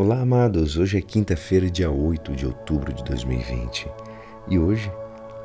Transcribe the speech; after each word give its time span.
Olá, 0.00 0.22
amados. 0.22 0.78
Hoje 0.78 0.96
é 0.96 1.02
quinta-feira, 1.02 1.70
dia 1.70 1.90
8 1.90 2.34
de 2.34 2.46
outubro 2.46 2.90
de 2.90 3.04
2020. 3.04 3.86
E 4.48 4.58
hoje 4.58 4.90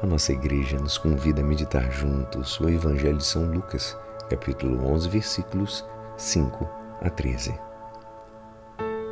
a 0.01 0.05
nossa 0.07 0.31
igreja 0.31 0.79
nos 0.79 0.97
convida 0.97 1.41
a 1.41 1.43
meditar 1.43 1.91
juntos 1.91 2.57
o 2.61 2.69
Evangelho 2.69 3.17
de 3.17 3.25
São 3.25 3.51
Lucas, 3.51 3.97
capítulo 4.29 4.87
11, 4.87 5.09
versículos 5.09 5.85
5 6.15 6.69
a 7.01 7.09
13. 7.09 7.53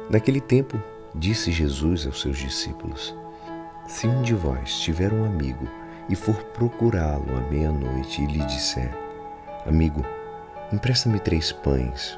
Naquele 0.09 0.39
tempo, 0.39 0.81
disse 1.13 1.51
Jesus 1.51 2.05
aos 2.05 2.21
seus 2.21 2.37
discípulos: 2.37 3.13
Se 3.85 4.07
um 4.07 4.21
de 4.21 4.33
vós 4.33 4.79
tiver 4.79 5.11
um 5.11 5.25
amigo 5.25 5.67
e 6.07 6.15
for 6.15 6.41
procurá-lo 6.53 7.35
à 7.35 7.41
meia-noite 7.51 8.21
e 8.21 8.27
lhe 8.27 8.45
disser: 8.45 8.97
Amigo, 9.67 10.05
empresta-me 10.71 11.19
três 11.19 11.51
pães 11.51 12.17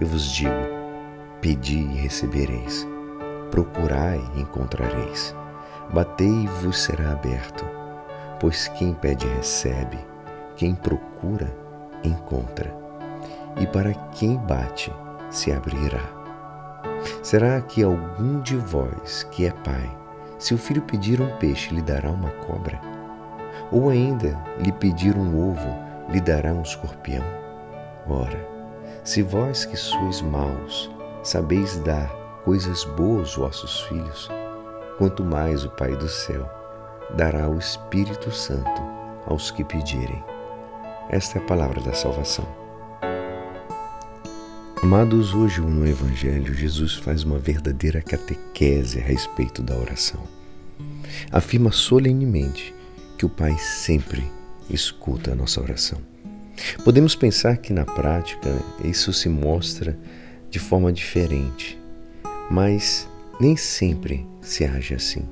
eu 0.00 0.06
vos 0.06 0.24
digo: 0.24 0.50
pedi 1.40 1.78
e 1.78 1.96
recebereis, 1.98 2.88
procurai 3.50 4.20
e 4.34 4.40
encontrareis, 4.40 5.36
batei 5.92 6.44
e 6.44 6.46
vos 6.46 6.82
será 6.82 7.12
aberto. 7.12 7.64
Pois 8.40 8.68
quem 8.68 8.94
pede 8.94 9.26
recebe, 9.26 9.98
quem 10.56 10.74
procura 10.74 11.54
encontra, 12.02 12.74
e 13.60 13.66
para 13.66 13.92
quem 14.12 14.38
bate 14.38 14.90
se 15.30 15.52
abrirá. 15.52 16.18
Será 17.22 17.60
que 17.60 17.82
algum 17.82 18.40
de 18.40 18.56
vós 18.56 19.24
que 19.30 19.46
é 19.46 19.50
pai, 19.50 19.90
se 20.38 20.54
o 20.54 20.58
filho 20.58 20.82
pedir 20.82 21.20
um 21.20 21.36
peixe, 21.36 21.74
lhe 21.74 21.82
dará 21.82 22.10
uma 22.10 22.30
cobra? 22.30 22.80
Ou 23.70 23.90
ainda 23.90 24.38
lhe 24.58 24.72
pedir 24.72 25.16
um 25.16 25.50
ovo, 25.50 25.68
lhe 26.08 26.20
dará 26.20 26.52
um 26.52 26.62
escorpião? 26.62 27.24
Ora, 28.08 28.59
se 29.04 29.22
vós 29.22 29.64
que 29.64 29.76
sois 29.76 30.20
maus 30.20 30.90
sabeis 31.22 31.76
dar 31.78 32.08
coisas 32.44 32.84
boas 32.84 33.28
aos 33.28 33.36
vossos 33.36 33.80
filhos, 33.82 34.30
quanto 34.98 35.24
mais 35.24 35.64
o 35.64 35.70
Pai 35.70 35.96
do 35.96 36.08
céu 36.08 36.48
dará 37.16 37.48
o 37.48 37.58
Espírito 37.58 38.30
Santo 38.30 38.82
aos 39.26 39.50
que 39.50 39.64
pedirem. 39.64 40.22
Esta 41.08 41.38
é 41.38 41.42
a 41.42 41.44
palavra 41.44 41.80
da 41.80 41.92
salvação. 41.92 42.46
Amados, 44.82 45.34
hoje 45.34 45.60
no 45.60 45.86
Evangelho, 45.86 46.54
Jesus 46.54 46.94
faz 46.94 47.22
uma 47.22 47.38
verdadeira 47.38 48.00
catequese 48.00 48.98
a 48.98 49.02
respeito 49.02 49.62
da 49.62 49.76
oração. 49.76 50.22
Afirma 51.30 51.70
solenemente 51.70 52.74
que 53.18 53.26
o 53.26 53.28
Pai 53.28 53.58
sempre 53.58 54.24
escuta 54.70 55.32
a 55.32 55.34
nossa 55.34 55.60
oração. 55.60 56.09
Podemos 56.84 57.14
pensar 57.14 57.56
que 57.58 57.72
na 57.72 57.84
prática 57.84 58.50
isso 58.84 59.12
se 59.12 59.28
mostra 59.28 59.98
de 60.50 60.58
forma 60.58 60.92
diferente, 60.92 61.78
mas 62.50 63.08
nem 63.40 63.56
sempre 63.56 64.26
se 64.42 64.64
age 64.64 64.94
assim. 64.94 65.22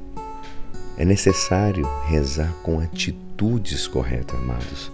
É 0.97 1.05
necessário 1.05 1.87
rezar 2.07 2.53
com 2.63 2.81
atitudes 2.81 3.87
corretas, 3.87 4.39
amados. 4.39 4.91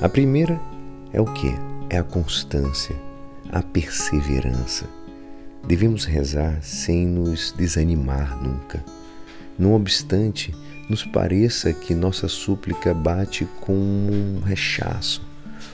A 0.00 0.08
primeira 0.08 0.60
é 1.12 1.20
o 1.20 1.26
que? 1.26 1.52
É 1.88 1.98
a 1.98 2.02
constância, 2.02 2.94
a 3.50 3.62
perseverança. 3.62 4.86
Devemos 5.66 6.04
rezar 6.04 6.62
sem 6.62 7.06
nos 7.06 7.52
desanimar 7.52 8.42
nunca. 8.42 8.84
Não 9.58 9.74
obstante, 9.74 10.54
nos 10.88 11.04
pareça 11.04 11.72
que 11.72 11.94
nossa 11.94 12.28
súplica 12.28 12.92
bate 12.94 13.46
com 13.60 13.72
um 13.72 14.40
rechaço 14.44 15.22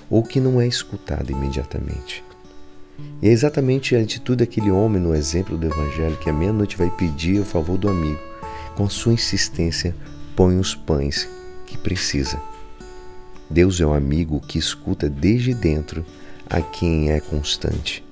ou 0.08 0.22
que 0.22 0.40
não 0.40 0.60
é 0.60 0.66
escutada 0.66 1.32
imediatamente. 1.32 2.24
E 3.20 3.28
é 3.28 3.32
exatamente 3.32 3.96
a 3.96 4.00
atitude 4.00 4.44
daquele 4.44 4.70
homem 4.70 5.00
no 5.00 5.14
exemplo 5.14 5.56
do 5.56 5.66
Evangelho 5.66 6.16
que 6.18 6.30
à 6.30 6.32
meia-noite 6.32 6.76
vai 6.76 6.90
pedir 6.90 7.40
o 7.40 7.44
favor 7.44 7.78
do 7.78 7.88
amigo. 7.88 8.20
Com 8.76 8.84
a 8.84 8.90
sua 8.90 9.12
insistência, 9.12 9.94
põe 10.36 10.58
os 10.58 10.74
pães 10.74 11.28
que 11.66 11.76
precisa. 11.78 12.40
Deus 13.48 13.80
é 13.80 13.86
um 13.86 13.92
amigo 13.92 14.40
que 14.40 14.58
escuta 14.58 15.08
desde 15.08 15.54
dentro 15.54 16.04
a 16.48 16.60
quem 16.60 17.10
é 17.10 17.20
constante. 17.20 18.04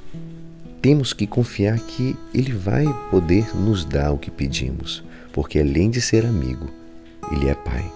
Temos 0.82 1.12
que 1.12 1.26
confiar 1.26 1.78
que 1.78 2.16
Ele 2.32 2.52
vai 2.52 2.86
poder 3.10 3.54
nos 3.54 3.84
dar 3.84 4.12
o 4.12 4.18
que 4.18 4.30
pedimos, 4.30 5.04
porque 5.32 5.58
além 5.58 5.90
de 5.90 6.00
ser 6.00 6.24
amigo, 6.24 6.68
ele 7.30 7.48
é 7.48 7.54
Pai. 7.54 7.90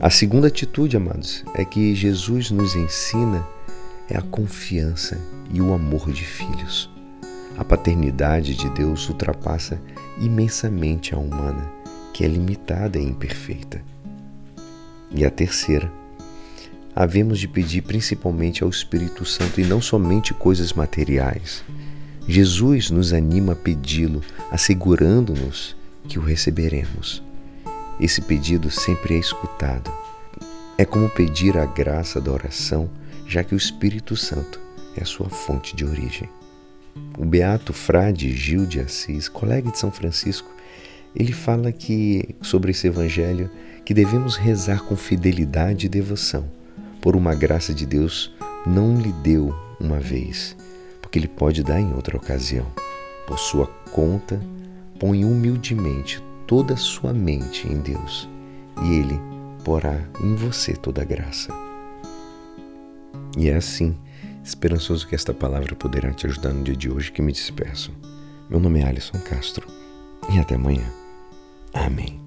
A 0.00 0.10
segunda 0.10 0.48
atitude, 0.48 0.96
amados, 0.96 1.44
é 1.54 1.64
que 1.64 1.94
Jesus 1.94 2.50
nos 2.50 2.76
ensina 2.76 3.44
é 4.08 4.16
a 4.16 4.22
confiança 4.22 5.18
e 5.52 5.60
o 5.60 5.72
amor 5.72 6.12
de 6.12 6.24
filhos. 6.24 6.90
A 7.56 7.64
paternidade 7.64 8.54
de 8.54 8.68
Deus 8.70 9.08
ultrapassa 9.08 9.80
imensamente 10.20 11.14
a 11.14 11.18
humana, 11.18 11.70
que 12.12 12.24
é 12.24 12.28
limitada 12.28 12.98
e 12.98 13.04
imperfeita. 13.04 13.82
E 15.12 15.24
a 15.24 15.30
terceira, 15.30 15.90
havemos 17.00 17.38
de 17.38 17.48
pedir 17.48 17.80
principalmente 17.80 18.62
ao 18.62 18.68
Espírito 18.68 19.24
Santo 19.24 19.58
e 19.58 19.64
não 19.64 19.80
somente 19.80 20.34
coisas 20.34 20.74
materiais. 20.74 21.64
Jesus 22.28 22.90
nos 22.90 23.14
anima 23.14 23.54
a 23.54 23.56
pedi-lo, 23.56 24.20
assegurando-nos 24.50 25.74
que 26.06 26.18
o 26.18 26.22
receberemos. 26.22 27.22
Esse 27.98 28.20
pedido 28.20 28.70
sempre 28.70 29.14
é 29.14 29.18
escutado. 29.18 29.90
É 30.76 30.84
como 30.84 31.08
pedir 31.08 31.56
a 31.56 31.64
graça 31.64 32.20
da 32.20 32.30
oração, 32.30 32.90
já 33.26 33.42
que 33.42 33.54
o 33.54 33.58
Espírito 33.58 34.14
Santo 34.14 34.60
é 34.94 35.02
a 35.02 35.06
sua 35.06 35.30
fonte 35.30 35.74
de 35.74 35.86
origem. 35.86 36.28
O 37.16 37.24
beato 37.24 37.72
frade 37.72 38.30
Gil 38.36 38.66
de 38.66 38.78
Assis, 38.78 39.26
colega 39.26 39.70
de 39.70 39.78
São 39.78 39.90
Francisco, 39.90 40.50
ele 41.16 41.32
fala 41.32 41.72
que 41.72 42.34
sobre 42.42 42.72
esse 42.72 42.88
evangelho 42.88 43.50
que 43.86 43.94
devemos 43.94 44.36
rezar 44.36 44.82
com 44.82 44.94
fidelidade 44.94 45.86
e 45.86 45.88
devoção, 45.88 46.59
por 47.00 47.16
uma 47.16 47.34
graça 47.34 47.72
de 47.72 47.86
Deus 47.86 48.32
não 48.66 49.00
lhe 49.00 49.12
deu 49.12 49.54
uma 49.80 49.98
vez, 49.98 50.56
porque 51.00 51.18
ele 51.18 51.28
pode 51.28 51.62
dar 51.62 51.80
em 51.80 51.92
outra 51.94 52.16
ocasião. 52.16 52.66
Por 53.26 53.38
sua 53.38 53.66
conta, 53.92 54.40
põe 54.98 55.24
humildemente 55.24 56.22
toda 56.46 56.74
a 56.74 56.76
sua 56.76 57.12
mente 57.12 57.68
em 57.68 57.78
Deus 57.78 58.28
e 58.82 58.94
Ele 58.94 59.20
porá 59.64 60.00
em 60.20 60.34
você 60.34 60.74
toda 60.74 61.02
a 61.02 61.04
graça. 61.04 61.52
E 63.38 63.48
é 63.48 63.54
assim, 63.54 63.96
esperançoso 64.42 65.06
que 65.06 65.14
esta 65.14 65.32
palavra 65.32 65.76
poderá 65.76 66.12
te 66.12 66.26
ajudar 66.26 66.52
no 66.52 66.64
dia 66.64 66.74
de 66.74 66.90
hoje 66.90 67.12
que 67.12 67.22
me 67.22 67.30
despeço. 67.30 67.92
Meu 68.48 68.58
nome 68.58 68.80
é 68.80 68.88
Alisson 68.88 69.20
Castro 69.20 69.64
e 70.34 70.40
até 70.40 70.56
amanhã. 70.56 70.92
Amém. 71.72 72.18